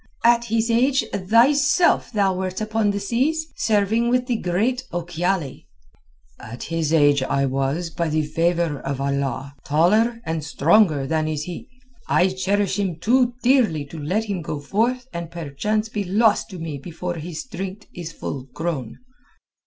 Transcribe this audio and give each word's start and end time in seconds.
"At 0.25 0.45
his 0.45 0.71
age 0.71 1.05
thyself 1.13 2.11
thou 2.11 2.33
wert 2.35 2.59
upon 2.59 2.89
the 2.89 2.99
seas, 2.99 3.45
serving 3.55 4.09
with 4.09 4.25
the 4.25 4.37
great 4.37 4.81
Ochiali." 4.91 5.67
"At 6.39 6.63
his 6.63 6.91
age 6.91 7.21
I 7.21 7.45
was, 7.45 7.91
by 7.91 8.09
the 8.09 8.23
favour 8.25 8.79
of 8.79 8.99
Allah, 8.99 9.53
taller 9.63 10.19
and 10.25 10.43
stronger 10.43 11.05
than 11.05 11.27
is 11.27 11.43
he. 11.43 11.69
I 12.07 12.29
cherish 12.29 12.79
him 12.79 12.95
too 12.95 13.35
dearly 13.43 13.85
to 13.85 13.99
let 13.99 14.23
him 14.23 14.41
go 14.41 14.59
forth 14.59 15.05
and 15.13 15.29
perchance 15.29 15.87
be 15.87 16.03
lost 16.03 16.49
to 16.49 16.57
me 16.57 16.79
before 16.79 17.17
his 17.17 17.41
strength 17.41 17.85
is 17.93 18.11
full 18.11 18.45
grown." 18.55 18.97